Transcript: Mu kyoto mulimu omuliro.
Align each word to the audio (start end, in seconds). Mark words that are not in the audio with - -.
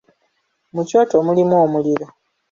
Mu 0.73 0.81
kyoto 0.87 1.15
mulimu 1.27 1.55
omuliro. 1.65 2.05